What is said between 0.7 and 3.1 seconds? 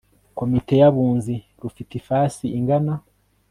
y abunzi rufite ifasi ingana